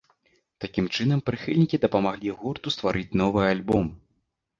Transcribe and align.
Такім 0.63 0.85
чынам 0.95 1.19
прыхільнікі 1.27 1.79
дапамаглі 1.83 2.33
гурту 2.39 2.73
стварыць 2.77 3.15
новы 3.21 3.45
альбом. 3.51 3.85